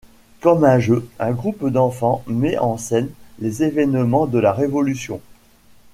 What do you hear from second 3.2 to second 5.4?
les événements de la Révolution.